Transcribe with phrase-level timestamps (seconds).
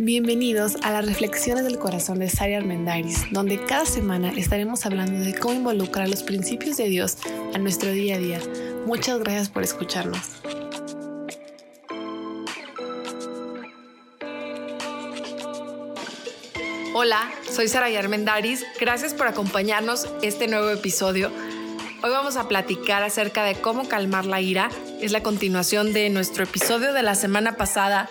[0.00, 5.34] Bienvenidos a las Reflexiones del Corazón de Sari Armendariz, donde cada semana estaremos hablando de
[5.34, 7.16] cómo involucrar los principios de Dios
[7.52, 8.40] a nuestro día a día.
[8.86, 10.20] Muchas gracias por escucharnos.
[16.94, 18.64] Hola, soy Sara Armendariz.
[18.80, 21.32] Gracias por acompañarnos este nuevo episodio.
[22.04, 24.70] Hoy vamos a platicar acerca de cómo calmar la ira.
[25.00, 28.08] Es la continuación de nuestro episodio de la semana pasada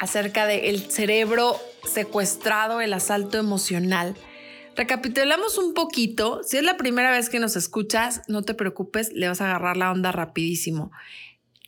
[0.00, 4.14] acerca del cerebro secuestrado, el asalto emocional.
[4.76, 6.40] Recapitulamos un poquito.
[6.44, 9.76] Si es la primera vez que nos escuchas, no te preocupes, le vas a agarrar
[9.76, 10.92] la onda rapidísimo.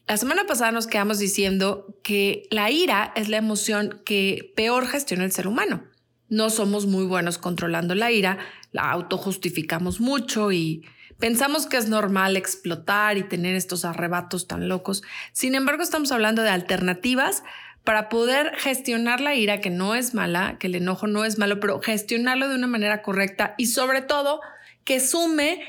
[0.06, 5.24] La semana pasada nos quedamos diciendo que la ira es la emoción que peor gestiona
[5.24, 5.84] el ser humano.
[6.28, 8.38] No somos muy buenos controlando la ira,
[8.72, 10.84] la autojustificamos mucho y
[11.18, 15.02] pensamos que es normal explotar y tener estos arrebatos tan locos.
[15.32, 17.44] Sin embargo, estamos hablando de alternativas
[17.84, 21.60] para poder gestionar la ira, que no es mala, que el enojo no es malo,
[21.60, 24.40] pero gestionarlo de una manera correcta y sobre todo
[24.84, 25.62] que sume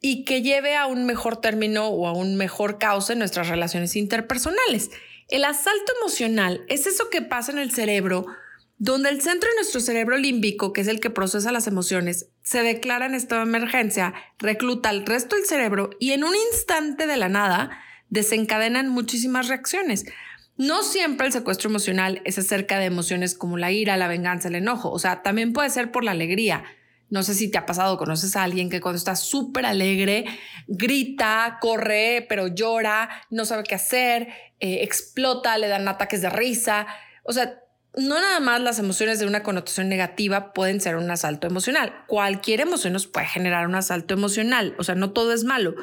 [0.00, 3.96] y que lleve a un mejor término o a un mejor cauce en nuestras relaciones
[3.96, 4.90] interpersonales.
[5.28, 8.26] El asalto emocional es eso que pasa en el cerebro,
[8.78, 12.62] donde el centro de nuestro cerebro límbico, que es el que procesa las emociones, se
[12.62, 17.16] declara en estado de emergencia, recluta al resto del cerebro y en un instante de
[17.16, 17.70] la nada
[18.10, 20.04] desencadenan muchísimas reacciones.
[20.56, 24.54] No siempre el secuestro emocional es acerca de emociones como la ira, la venganza, el
[24.54, 24.90] enojo.
[24.90, 26.64] O sea, también puede ser por la alegría.
[27.08, 30.24] No sé si te ha pasado, conoces a alguien que cuando está súper alegre,
[30.66, 36.86] grita, corre, pero llora, no sabe qué hacer, eh, explota, le dan ataques de risa.
[37.22, 37.60] O sea,
[37.94, 42.04] no nada más las emociones de una connotación negativa pueden ser un asalto emocional.
[42.06, 44.74] Cualquier emoción nos puede generar un asalto emocional.
[44.78, 45.74] O sea, no todo es malo.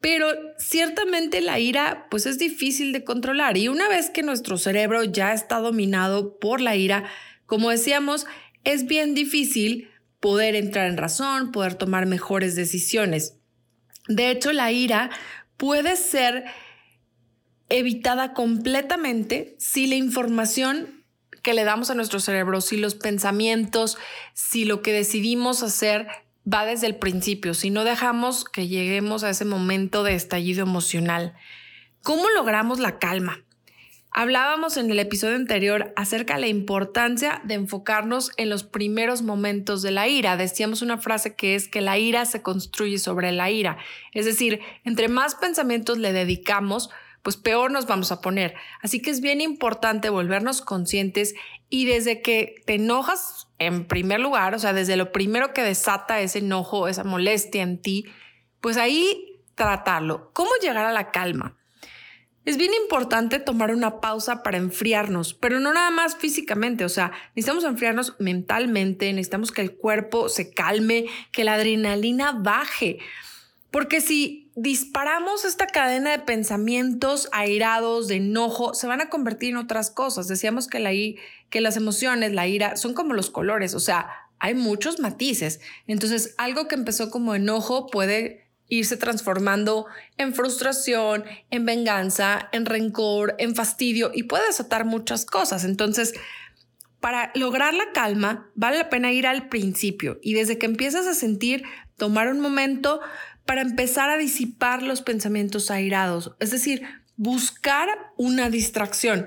[0.00, 5.02] Pero ciertamente la ira pues es difícil de controlar y una vez que nuestro cerebro
[5.04, 7.04] ya está dominado por la ira,
[7.46, 8.26] como decíamos,
[8.64, 13.36] es bien difícil poder entrar en razón, poder tomar mejores decisiones.
[14.08, 15.10] De hecho, la ira
[15.56, 16.44] puede ser
[17.68, 21.04] evitada completamente si la información
[21.42, 23.98] que le damos a nuestro cerebro, si los pensamientos,
[24.34, 26.08] si lo que decidimos hacer
[26.52, 31.34] va desde el principio, si no dejamos que lleguemos a ese momento de estallido emocional.
[32.02, 33.44] ¿Cómo logramos la calma?
[34.10, 39.82] Hablábamos en el episodio anterior acerca de la importancia de enfocarnos en los primeros momentos
[39.82, 40.36] de la ira.
[40.36, 43.76] Decíamos una frase que es que la ira se construye sobre la ira.
[44.12, 46.90] Es decir, entre más pensamientos le dedicamos,
[47.22, 48.54] pues peor nos vamos a poner.
[48.82, 51.34] Así que es bien importante volvernos conscientes
[51.68, 56.20] y desde que te enojas en primer lugar, o sea, desde lo primero que desata
[56.20, 58.04] ese enojo, esa molestia en ti,
[58.60, 60.30] pues ahí tratarlo.
[60.32, 61.56] ¿Cómo llegar a la calma?
[62.44, 67.12] Es bien importante tomar una pausa para enfriarnos, pero no nada más físicamente, o sea,
[67.34, 73.00] necesitamos enfriarnos mentalmente, necesitamos que el cuerpo se calme, que la adrenalina baje.
[73.70, 79.56] Porque si disparamos esta cadena de pensamientos airados, de enojo, se van a convertir en
[79.56, 80.26] otras cosas.
[80.26, 80.90] Decíamos que, la,
[81.48, 84.08] que las emociones, la ira, son como los colores, o sea,
[84.40, 85.60] hay muchos matices.
[85.86, 89.86] Entonces, algo que empezó como enojo puede irse transformando
[90.16, 95.64] en frustración, en venganza, en rencor, en fastidio y puede desatar muchas cosas.
[95.64, 96.14] Entonces,
[97.00, 101.14] para lograr la calma, vale la pena ir al principio y desde que empiezas a
[101.14, 101.62] sentir,
[101.96, 103.00] tomar un momento
[103.48, 106.82] para empezar a disipar los pensamientos airados, es decir,
[107.16, 107.88] buscar
[108.18, 109.26] una distracción.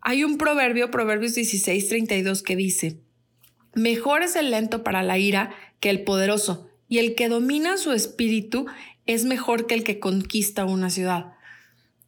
[0.00, 2.98] Hay un proverbio, Proverbios 16, 32, que dice,
[3.72, 7.92] mejor es el lento para la ira que el poderoso, y el que domina su
[7.92, 8.66] espíritu
[9.06, 11.34] es mejor que el que conquista una ciudad.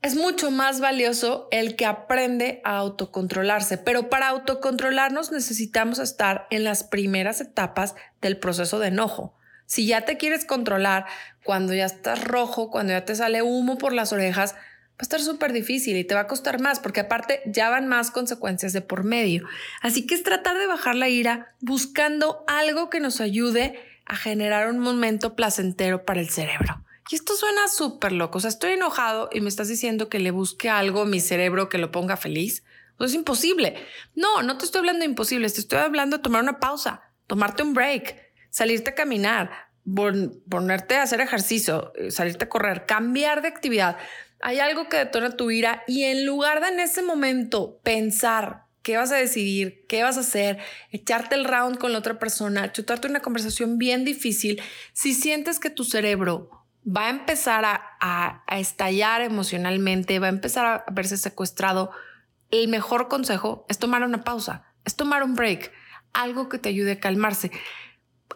[0.02, 6.64] Es mucho más valioso el que aprende a autocontrolarse, pero para autocontrolarnos necesitamos estar en
[6.64, 9.36] las primeras etapas del proceso de enojo.
[9.72, 11.06] Si ya te quieres controlar
[11.44, 15.20] cuando ya estás rojo, cuando ya te sale humo por las orejas, va a estar
[15.20, 18.81] súper difícil y te va a costar más porque aparte ya van más consecuencias de
[18.81, 19.46] por medio.
[19.81, 24.69] Así que es tratar de bajar la ira buscando algo que nos ayude a generar
[24.69, 26.84] un momento placentero para el cerebro.
[27.11, 28.38] Y esto suena súper loco.
[28.38, 31.69] O sea, estoy enojado y me estás diciendo que le busque algo a mi cerebro
[31.69, 32.64] que lo ponga feliz.
[32.96, 33.75] Pues es imposible.
[34.14, 35.50] No, no te estoy hablando de imposible.
[35.50, 39.50] Te estoy hablando de tomar una pausa, tomarte un break salirte a caminar,
[40.49, 43.96] ponerte a hacer ejercicio, eh, salirte a correr, cambiar de actividad.
[44.40, 48.96] Hay algo que detona tu ira y en lugar de en ese momento pensar qué
[48.96, 50.58] vas a decidir, qué vas a hacer,
[50.90, 54.61] echarte el round con la otra persona, chutarte una conversación bien difícil,
[54.93, 56.50] si sientes que tu cerebro
[56.85, 61.93] va a empezar a, a estallar emocionalmente, va a empezar a verse secuestrado,
[62.50, 65.73] el mejor consejo es tomar una pausa es tomar un break,
[66.12, 67.50] algo que te ayude a calmarse.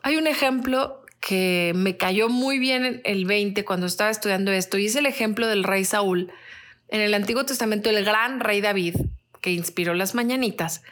[0.02, 4.86] Hay un ejemplo que me cayó muy bien el 20 cuando estaba estudiando esto y
[4.86, 6.32] es el ejemplo del rey Saúl.
[6.88, 8.96] En el Antiguo Testamento, el gran rey David,
[9.40, 10.82] que inspiró las mañanitas,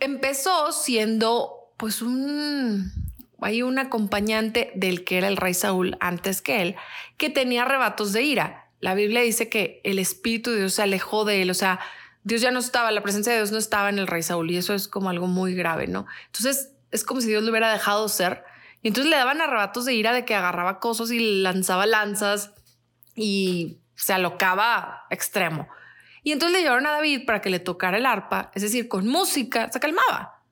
[0.00, 2.92] empezó siendo pues un
[3.40, 6.76] hay un acompañante del que era el rey Saúl antes que él,
[7.18, 8.66] que tenía arrebatos de ira.
[8.80, 11.80] La Biblia dice que el Espíritu de Dios se alejó de él, o sea,
[12.24, 14.56] Dios ya no estaba, la presencia de Dios no estaba en el rey Saúl y
[14.56, 16.06] eso es como algo muy grave, ¿no?
[16.26, 18.42] Entonces es como si Dios lo hubiera dejado ser
[18.86, 22.52] y entonces le daban arrebatos de ira de que agarraba cosas y lanzaba lanzas
[23.16, 25.66] y se alocaba extremo.
[26.22, 29.08] Y entonces le llevaron a David para que le tocara el arpa, es decir, con
[29.08, 30.44] música se calmaba.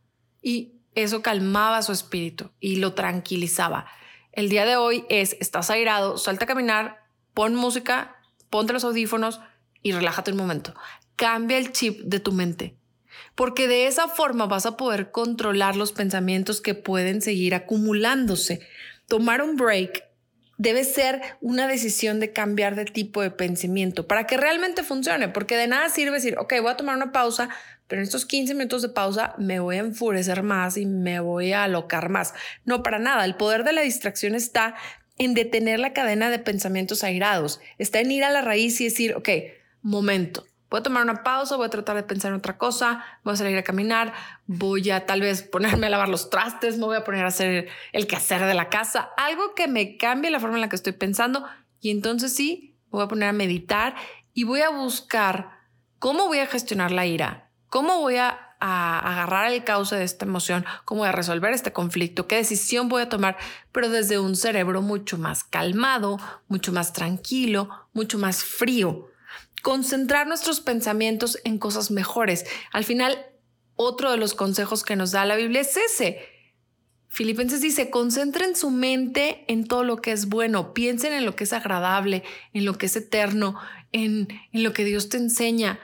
[0.42, 3.86] Y eso calmaba su espíritu y lo tranquilizaba.
[4.32, 7.04] El día de hoy es, estás airado, salta a caminar,
[7.34, 8.16] pon música,
[8.50, 9.42] ponte los audífonos
[9.80, 10.74] y relájate un momento.
[11.14, 12.76] Cambia el chip de tu mente,
[13.34, 18.60] porque de esa forma vas a poder controlar los pensamientos que pueden seguir acumulándose.
[19.06, 20.04] Tomar un break
[20.56, 25.56] debe ser una decisión de cambiar de tipo de pensamiento para que realmente funcione, porque
[25.56, 27.48] de nada sirve decir, ok, voy a tomar una pausa,
[27.88, 31.52] pero en estos 15 minutos de pausa me voy a enfurecer más y me voy
[31.52, 32.34] a alocar más.
[32.64, 33.24] No, para nada.
[33.24, 34.74] El poder de la distracción está
[35.18, 39.14] en detener la cadena de pensamientos airados, está en ir a la raíz y decir,
[39.14, 39.28] ok,
[39.82, 43.34] momento, voy a tomar una pausa, voy a tratar de pensar en otra cosa, voy
[43.34, 44.12] a salir a caminar,
[44.46, 47.68] voy a tal vez ponerme a lavar los trastes, me voy a poner a hacer
[47.92, 50.92] el quehacer de la casa, algo que me cambie la forma en la que estoy
[50.92, 51.44] pensando
[51.80, 53.94] y entonces sí, voy a poner a meditar
[54.32, 55.50] y voy a buscar
[55.98, 57.44] cómo voy a gestionar la ira,
[57.74, 60.64] ¿Cómo voy a, agarrar el cauce de esta emoción?
[60.84, 62.28] ¿Cómo voy a resolver este conflicto?
[62.28, 63.36] ¿Qué decisión voy a tomar?
[63.72, 69.08] Pero desde un cerebro mucho más calmado, mucho más tranquilo, mucho más frío.
[69.64, 72.44] Concentrar nuestros pensamientos en cosas mejores.
[72.70, 73.16] Al final,
[73.76, 76.18] otro de los consejos que nos da la Biblia es ese.
[77.08, 81.44] Filipenses dice, concentren su mente en todo lo que es bueno, piensen en lo que
[81.44, 83.58] es agradable, en lo que es eterno,
[83.90, 85.80] en, en lo que Dios te enseña.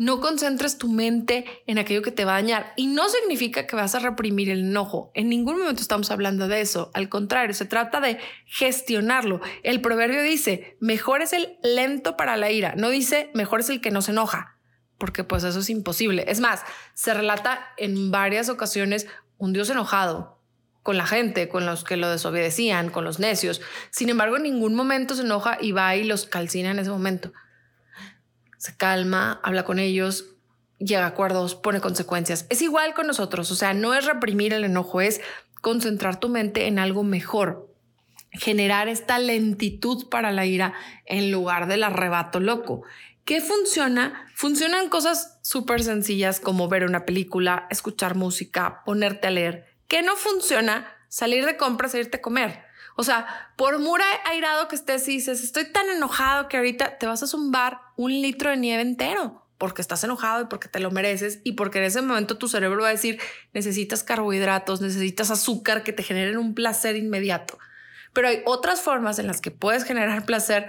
[0.00, 3.76] No concentres tu mente en aquello que te va a dañar y no significa que
[3.76, 5.10] vas a reprimir el enojo.
[5.12, 6.90] En ningún momento estamos hablando de eso.
[6.94, 9.42] Al contrario, se trata de gestionarlo.
[9.62, 12.72] El proverbio dice, mejor es el lento para la ira.
[12.78, 14.56] No dice, mejor es el que no se enoja,
[14.96, 16.24] porque pues eso es imposible.
[16.28, 16.62] Es más,
[16.94, 19.06] se relata en varias ocasiones
[19.36, 20.40] un Dios enojado
[20.82, 23.60] con la gente, con los que lo desobedecían, con los necios.
[23.90, 27.34] Sin embargo, en ningún momento se enoja y va y los calcina en ese momento
[28.60, 30.26] se calma, habla con ellos,
[30.78, 32.44] llega a acuerdos, pone consecuencias.
[32.50, 35.22] Es igual con nosotros, o sea, no es reprimir el enojo, es
[35.62, 37.74] concentrar tu mente en algo mejor,
[38.32, 40.74] generar esta lentitud para la ira
[41.06, 42.82] en lugar del arrebato loco.
[43.24, 44.26] ¿Qué funciona?
[44.34, 49.74] Funcionan cosas súper sencillas como ver una película, escuchar música, ponerte a leer.
[49.88, 50.86] ¿Qué no funciona?
[51.08, 52.69] Salir de compras e irte a comer.
[52.96, 57.06] O sea, por muy airado que estés y dices, estoy tan enojado que ahorita te
[57.06, 60.90] vas a zumbar un litro de nieve entero porque estás enojado y porque te lo
[60.90, 63.20] mereces y porque en ese momento tu cerebro va a decir,
[63.52, 67.58] necesitas carbohidratos, necesitas azúcar que te generen un placer inmediato.
[68.14, 70.68] Pero hay otras formas en las que puedes generar placer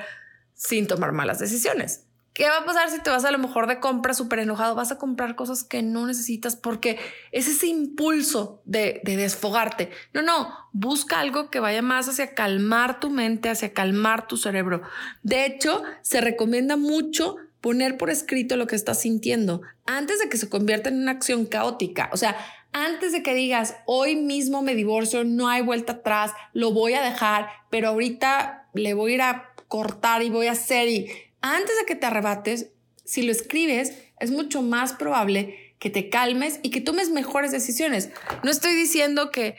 [0.53, 2.05] sin tomar malas decisiones.
[2.33, 4.73] ¿Qué va a pasar si te vas a lo mejor de compra súper enojado?
[4.73, 6.97] Vas a comprar cosas que no necesitas porque
[7.33, 9.89] es ese impulso de, de, desfogarte.
[10.13, 14.81] No, no, busca algo que vaya más hacia calmar tu mente, hacia calmar tu cerebro.
[15.23, 20.37] De hecho, se recomienda mucho poner por escrito lo que estás sintiendo antes de que
[20.37, 22.09] se convierta en una acción caótica.
[22.13, 22.37] O sea,
[22.73, 27.01] antes de que digas, hoy mismo me divorcio, no hay vuelta atrás, lo voy a
[27.01, 31.11] dejar, pero ahorita le voy a ir a cortar y voy a hacer y
[31.41, 32.71] antes de que te arrebates,
[33.03, 38.11] si lo escribes, es mucho más probable que te calmes y que tomes mejores decisiones.
[38.43, 39.55] No estoy diciendo que,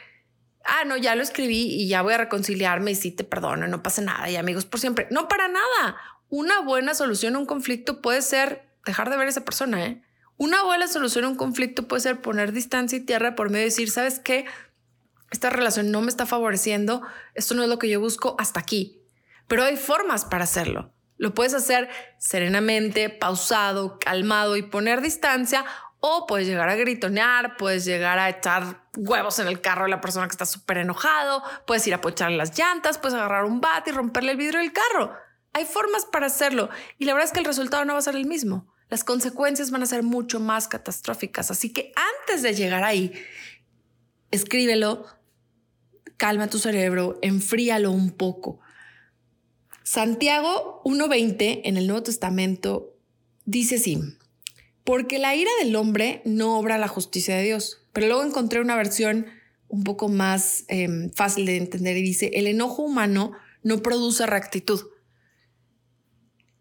[0.65, 3.83] ah, no, ya lo escribí y ya voy a reconciliarme y sí te perdono, no
[3.83, 5.09] pasa nada y amigos por siempre.
[5.11, 5.97] No, para nada.
[6.29, 10.03] Una buena solución a un conflicto puede ser dejar de ver a esa persona, ¿eh?
[10.39, 13.67] Una buena solución a un conflicto puede ser poner distancia y tierra por medio de
[13.67, 14.45] decir, ¿sabes qué?
[15.31, 17.03] Esta relación no me está favoreciendo,
[17.35, 19.03] esto no es lo que yo busco hasta aquí.
[19.47, 20.92] Pero hay formas para hacerlo.
[21.23, 21.89] Lo puedes hacer
[22.19, 25.65] serenamente, pausado, calmado y poner distancia
[26.01, 30.01] o puedes llegar a gritonear, puedes llegar a echar huevos en el carro de la
[30.01, 33.91] persona que está súper enojado, puedes ir a pocharle las llantas, puedes agarrar un bate
[33.91, 35.15] y romperle el vidrio del carro.
[35.53, 38.17] Hay formas para hacerlo y la verdad es que el resultado no va a ser
[38.17, 38.67] el mismo.
[38.89, 41.53] Las consecuencias van a ser mucho más catastróficas.
[41.53, 41.93] Así que
[42.25, 43.13] antes de llegar ahí,
[44.33, 45.07] escríbelo,
[46.17, 48.59] calma tu cerebro, enfríalo un poco.
[49.85, 52.95] Santiago 1.20 en el Nuevo Testamento
[53.45, 54.01] dice así,
[54.85, 57.83] Porque la ira del hombre no obra la justicia de Dios.
[57.93, 59.27] Pero luego encontré una versión
[59.69, 64.81] un poco más em, fácil de entender y dice, el enojo humano no produce rectitud.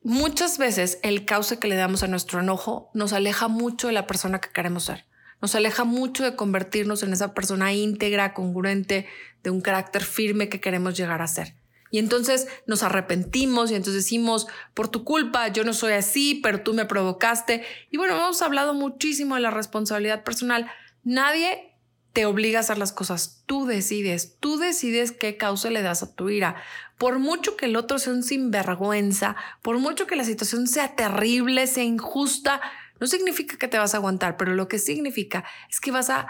[0.02, 4.08] Muchas veces el cauce que le damos a nuestro enojo nos aleja mucho de la
[4.08, 5.06] persona que queremos ser.
[5.42, 9.08] Nos aleja mucho de convertirnos en esa persona íntegra, congruente,
[9.44, 11.61] de un carácter firme que queremos llegar a ser.
[11.92, 16.62] Y entonces nos arrepentimos y entonces decimos, por tu culpa, yo no soy así, pero
[16.62, 17.64] tú me provocaste.
[17.92, 20.72] Y bueno, hemos hablado muchísimo de la responsabilidad personal.
[21.04, 21.72] Nadie
[22.14, 26.14] te obliga a hacer las cosas, tú decides, tú decides qué causa le das a
[26.14, 26.56] tu ira.
[26.98, 31.68] Por mucho que el otro sea un sinvergüenza, por mucho que la situación sea terrible,
[31.68, 32.62] sea injusta,
[33.00, 36.28] no significa que te vas a aguantar, pero lo que significa es que vas a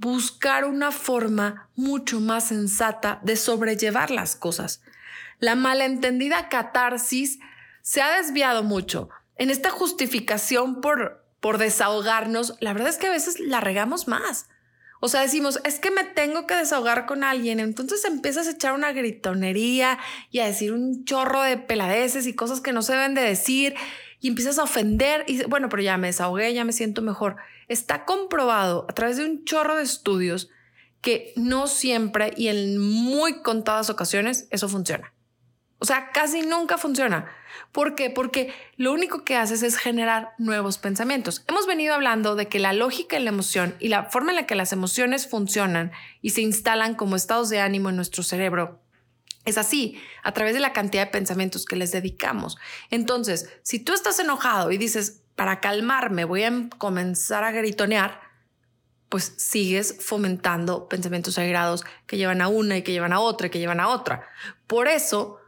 [0.00, 4.80] buscar una forma mucho más sensata de sobrellevar las cosas.
[5.40, 7.38] La malentendida catarsis
[7.82, 9.10] se ha desviado mucho.
[9.36, 14.48] En esta justificación por, por desahogarnos, la verdad es que a veces la regamos más.
[15.00, 17.60] O sea, decimos, es que me tengo que desahogar con alguien.
[17.60, 19.98] Entonces empiezas a echar una gritonería
[20.30, 23.74] y a decir un chorro de peladeces y cosas que no se deben de decir
[24.18, 27.36] y empiezas a ofender y bueno, pero ya me desahogué, ya me siento mejor.
[27.70, 30.50] Está comprobado a través de un chorro de estudios
[31.00, 35.14] que no siempre y en muy contadas ocasiones eso funciona.
[35.78, 37.30] O sea, casi nunca funciona.
[37.70, 38.10] ¿Por qué?
[38.10, 41.44] Porque lo único que haces es generar nuevos pensamientos.
[41.46, 44.46] Hemos venido hablando de que la lógica y la emoción y la forma en la
[44.46, 48.80] que las emociones funcionan y se instalan como estados de ánimo en nuestro cerebro
[49.44, 52.58] es así, a través de la cantidad de pensamientos que les dedicamos.
[52.90, 58.20] Entonces, si tú estás enojado y dices, para calmarme voy a comenzar a gritonear,
[59.08, 63.50] pues sigues fomentando pensamientos airados que llevan a una y que llevan a otra y
[63.50, 64.28] que llevan a otra.
[64.66, 65.40] Por eso,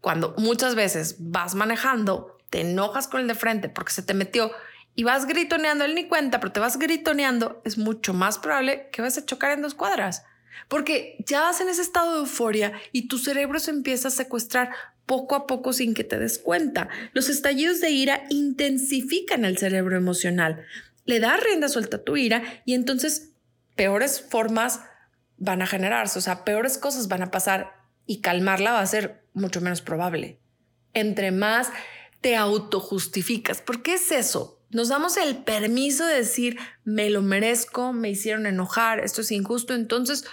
[0.00, 4.50] cuando muchas veces vas manejando, te enojas con el de frente porque se te metió
[4.96, 9.00] y vas gritoneando, él ni cuenta, pero te vas gritoneando, es mucho más probable que
[9.00, 10.24] vas a chocar en dos cuadras.
[10.68, 14.70] Porque ya vas en ese estado de euforia y tu cerebro se empieza a secuestrar
[15.06, 16.88] poco a poco sin que te des cuenta.
[17.12, 20.64] Los estallidos de ira intensifican el cerebro emocional.
[21.04, 23.30] Le da rienda suelta a tu ira y entonces
[23.76, 24.80] peores formas
[25.38, 27.74] van a generarse, o sea, peores cosas van a pasar
[28.06, 30.40] y calmarla va a ser mucho menos probable.
[30.94, 31.68] Entre más
[32.20, 34.60] te autojustificas, ¿por qué es eso?
[34.70, 39.74] Nos damos el permiso de decir, me lo merezco, me hicieron enojar, esto es injusto,
[39.74, 40.24] entonces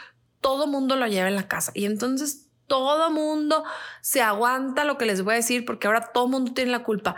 [0.44, 1.72] todo mundo lo lleva en la casa.
[1.74, 3.64] Y entonces todo mundo
[4.02, 7.16] se aguanta lo que les voy a decir porque ahora todo mundo tiene la culpa.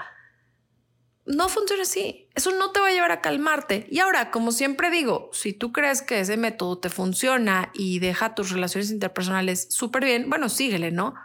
[1.26, 2.30] No funciona así.
[2.36, 3.88] Eso no te va a llevar a calmarte.
[3.90, 8.36] Y ahora, como siempre digo, si tú crees que ese método te funciona y deja
[8.36, 11.16] tus relaciones interpersonales súper bien, bueno, síguele, ¿no?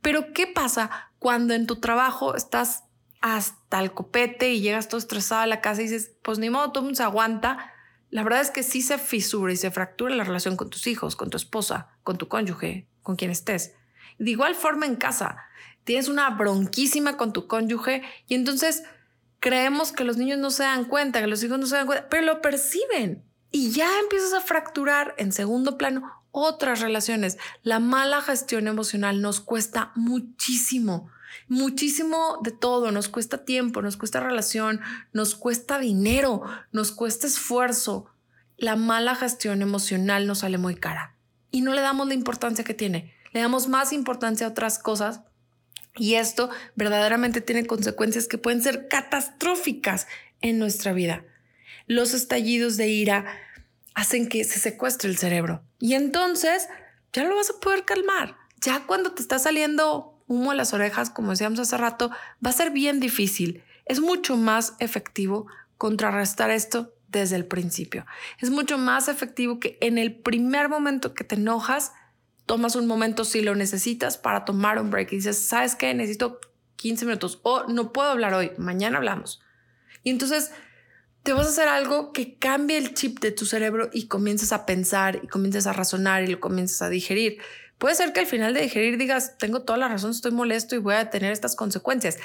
[0.00, 2.84] Pero ¿qué pasa cuando en tu trabajo estás
[3.20, 6.72] hasta el copete y llegas todo estresado a la casa y dices, pues ni modo,
[6.72, 7.72] todo mundo se aguanta
[8.12, 11.16] la verdad es que sí se fisura y se fractura la relación con tus hijos,
[11.16, 13.72] con tu esposa, con tu cónyuge, con quien estés.
[14.18, 15.38] De igual forma en casa,
[15.84, 18.82] tienes una bronquísima con tu cónyuge y entonces
[19.40, 22.10] creemos que los niños no se dan cuenta, que los hijos no se dan cuenta,
[22.10, 26.02] pero lo perciben y ya empiezas a fracturar en segundo plano
[26.32, 27.38] otras relaciones.
[27.62, 31.08] La mala gestión emocional nos cuesta muchísimo,
[31.48, 32.90] muchísimo de todo.
[32.92, 34.80] Nos cuesta tiempo, nos cuesta relación,
[35.12, 38.06] nos cuesta dinero, nos cuesta esfuerzo.
[38.56, 41.16] La mala gestión emocional nos sale muy cara
[41.50, 43.14] y no le damos la importancia que tiene.
[43.32, 45.20] Le damos más importancia a otras cosas
[45.96, 50.06] y esto verdaderamente tiene consecuencias que pueden ser catastróficas
[50.40, 51.24] en nuestra vida.
[51.86, 53.26] Los estallidos de ira
[53.94, 56.68] hacen que se secuestre el cerebro y entonces
[57.12, 58.36] ya lo vas a poder calmar.
[58.60, 62.10] Ya cuando te está saliendo humo a las orejas, como decíamos hace rato,
[62.44, 63.62] va a ser bien difícil.
[63.84, 65.46] Es mucho más efectivo
[65.78, 68.06] contrarrestar esto desde el principio.
[68.38, 71.92] Es mucho más efectivo que en el primer momento que te enojas,
[72.46, 75.94] tomas un momento si lo necesitas para tomar un break y dices, ¿sabes qué?
[75.94, 76.40] Necesito
[76.76, 79.40] 15 minutos o no puedo hablar hoy, mañana hablamos.
[80.02, 80.50] Y entonces
[81.22, 84.66] te vas a hacer algo que cambie el chip de tu cerebro y comiences a
[84.66, 87.38] pensar y comiences a razonar y lo comiences a digerir.
[87.82, 90.78] Puede ser que al final de digerir digas, tengo toda la razón, estoy molesto y
[90.78, 92.16] voy a tener estas consecuencias.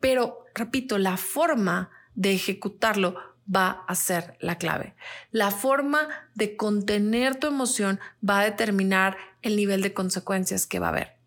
[0.00, 3.16] Pero, repito, la forma de ejecutarlo
[3.46, 4.94] va a ser la clave.
[5.30, 10.86] La forma de contener tu emoción va a determinar el nivel de consecuencias que va
[10.86, 11.18] a haber.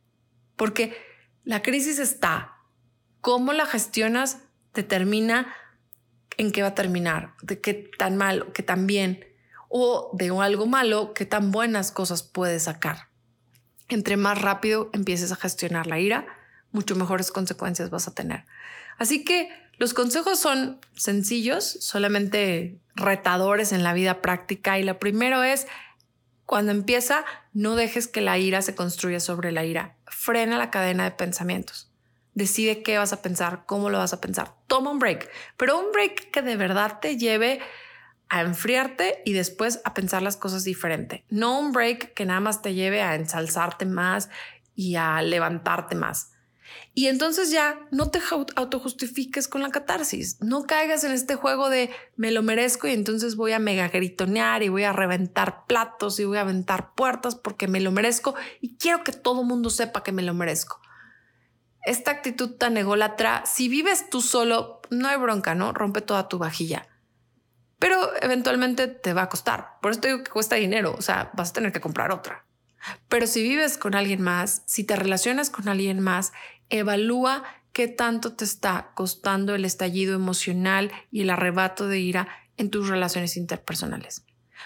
[0.55, 0.97] Porque
[1.43, 2.55] la crisis está.
[3.21, 4.39] Cómo la gestionas
[4.73, 5.53] determina
[6.37, 9.23] en qué va a terminar, de qué tan mal, qué tan bien,
[9.69, 13.13] o de algo malo, qué tan buenas cosas puedes sacar
[13.89, 16.25] entre más rápido empieces a gestionar la ira,
[16.71, 18.45] mucho mejores consecuencias vas a tener.
[18.97, 25.43] Así que Los consejos son sencillos, solamente retadores en la vida práctica y lo primero
[25.43, 25.67] es,
[26.45, 29.95] cuando empieza, no dejes que la ira se construya sobre la ira.
[30.05, 31.91] Frena la cadena de pensamientos.
[32.35, 34.53] Decide qué vas a pensar, cómo lo vas a pensar.
[34.67, 37.59] Toma un break, pero un break que de verdad te lleve
[38.29, 41.23] a enfriarte y después a pensar las cosas diferente.
[41.29, 44.29] No un break que nada más te lleve a ensalzarte más
[44.75, 46.31] y a levantarte más.
[46.93, 48.19] Y entonces ya no te
[48.55, 50.37] autojustifiques con la catarsis.
[50.41, 54.63] No caigas en este juego de me lo merezco y entonces voy a mega gritonear
[54.63, 58.77] y voy a reventar platos y voy a aventar puertas porque me lo merezco y
[58.77, 60.79] quiero que todo el mundo sepa que me lo merezco.
[61.83, 65.71] Esta actitud tan ególatra, si vives tú solo, no hay bronca, ¿no?
[65.71, 66.87] Rompe toda tu vajilla.
[67.79, 69.77] Pero eventualmente te va a costar.
[69.81, 70.95] Por eso te digo que cuesta dinero.
[70.97, 72.45] O sea, vas a tener que comprar otra.
[73.09, 76.31] Pero si vives con alguien más, si te relacionas con alguien más,
[76.69, 82.27] evalúa qué tanto te está costando el estallido emocional y el arrebato de ira
[82.57, 84.23] en tus relaciones interpersonales.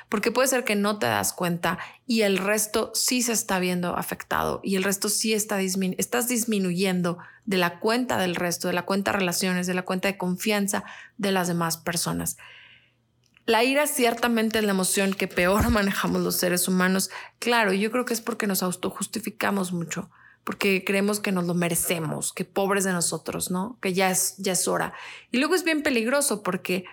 [0.08, 3.98] Porque puede ser que no te das cuenta y el resto sí se está viendo
[3.98, 8.86] afectado y el resto sí está estás disminuyendo de la cuenta del resto, de la
[8.86, 10.84] cuenta de relaciones, de la cuenta de confianza
[11.18, 12.38] de las demás personas.
[13.50, 17.10] La ira ciertamente es la emoción que peor manejamos los seres humanos.
[17.40, 20.12] Claro, yo creo que es porque nos autojustificamos mucho,
[20.44, 23.80] porque creemos que nos lo merecemos, que pobres de nosotros, ¿no?
[23.82, 24.94] Que ya es, ya es hora.
[25.32, 26.86] Y luego es bien peligroso porque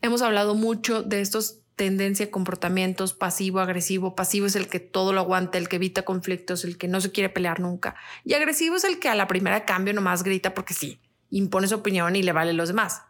[0.00, 4.14] hemos hablado mucho de estos tendencia, comportamientos pasivo, agresivo.
[4.14, 7.12] Pasivo es el que todo lo aguanta, el que evita conflictos, el que no se
[7.12, 7.96] quiere pelear nunca.
[8.24, 11.74] Y agresivo es el que a la primera cambio nomás grita porque sí, impone su
[11.74, 13.02] opinión y le vale a los demás.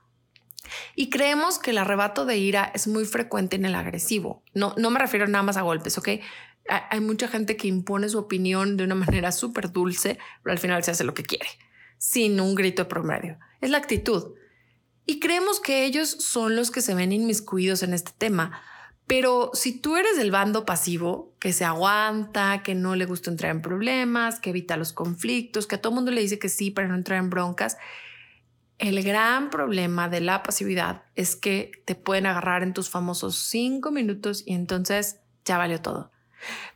[0.94, 4.42] Y creemos que el arrebato de ira es muy frecuente en el agresivo.
[4.54, 6.08] No, no me refiero nada más a golpes, ¿ok?
[6.90, 10.84] Hay mucha gente que impone su opinión de una manera súper dulce, pero al final
[10.84, 11.48] se hace lo que quiere,
[11.96, 13.38] sin un grito de promedio.
[13.60, 14.34] Es la actitud.
[15.06, 18.60] Y creemos que ellos son los que se ven inmiscuidos en este tema.
[19.06, 23.50] Pero si tú eres del bando pasivo, que se aguanta, que no le gusta entrar
[23.50, 26.88] en problemas, que evita los conflictos, que a todo mundo le dice que sí para
[26.88, 27.78] no entrar en broncas,
[28.78, 33.90] el gran problema de la pasividad es que te pueden agarrar en tus famosos cinco
[33.90, 36.12] minutos y entonces ya valió todo.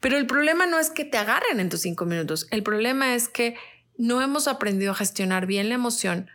[0.01, 3.29] Pero el problema no es que te agarren en tus cinco minutos, el problema es
[3.29, 3.57] que
[3.97, 6.29] no hemos aprendido a gestionar bien la emoción,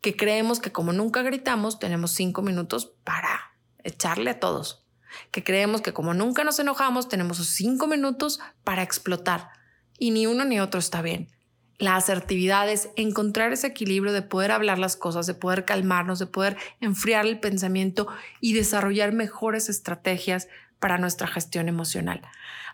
[0.00, 3.52] que creemos que como nunca gritamos, tenemos cinco minutos para
[3.84, 4.86] echarle a todos,
[5.30, 9.50] que creemos que como nunca nos enojamos, tenemos cinco minutos para explotar
[9.98, 11.28] y ni uno ni otro está bien.
[11.80, 16.26] La asertividad es encontrar ese equilibrio de poder hablar las cosas, de poder calmarnos, de
[16.26, 18.06] poder enfriar el pensamiento
[18.38, 20.46] y desarrollar mejores estrategias
[20.78, 22.20] para nuestra gestión emocional.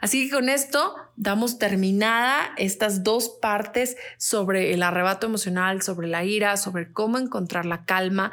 [0.00, 6.24] Así que con esto damos terminada estas dos partes sobre el arrebato emocional, sobre la
[6.24, 8.32] ira, sobre cómo encontrar la calma.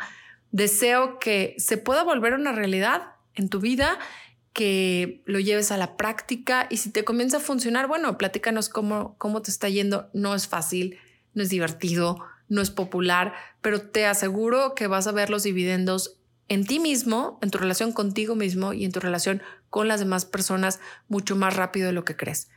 [0.52, 4.00] Deseo que se pueda volver una realidad en tu vida
[4.54, 9.16] que lo lleves a la práctica y si te comienza a funcionar, bueno, platícanos cómo,
[9.18, 10.10] cómo te está yendo.
[10.14, 11.00] No es fácil,
[11.34, 16.18] no es divertido, no es popular, pero te aseguro que vas a ver los dividendos
[16.50, 20.26] en ti mismo, en tu relación contigo mismo y en tu relación con las demás
[20.26, 22.50] personas mucho más rápido de lo que crees.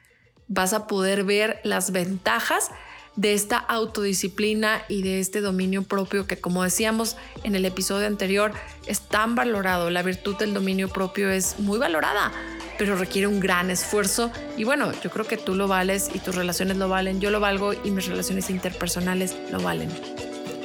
[0.49, 2.71] Vas a poder ver las ventajas
[3.16, 8.52] de esta autodisciplina y de este dominio propio que como decíamos en el episodio anterior
[8.87, 9.90] es tan valorado.
[9.90, 12.33] La virtud del dominio propio es muy valorada,
[12.79, 16.35] pero requiere un gran esfuerzo y bueno, yo creo que tú lo vales y tus
[16.35, 19.90] relaciones lo valen, yo lo valgo y mis relaciones interpersonales lo valen.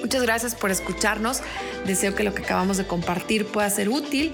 [0.02, 1.42] Muchas gracias por escucharnos.
[1.86, 4.34] Deseo que lo que acabamos de compartir pueda ser útil.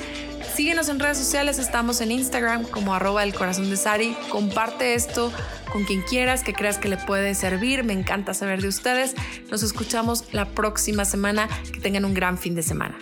[0.56, 4.18] Síguenos en redes sociales, estamos en Instagram como arroba el corazón de Sari.
[4.30, 5.32] Comparte esto
[5.72, 7.84] con quien quieras que creas que le puede servir.
[7.84, 9.14] Me encanta saber de ustedes.
[9.52, 11.48] Nos escuchamos la próxima semana.
[11.72, 12.98] Que tengan un gran fin de semana.